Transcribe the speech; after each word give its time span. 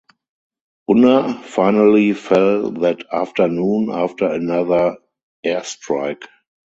Unna 0.89 1.31
finally 1.43 2.13
fell 2.13 2.71
that 2.71 3.05
afternoon 3.13 3.91
after 3.91 4.25
another 4.25 4.97
air 5.43 5.63
strike. 5.63 6.27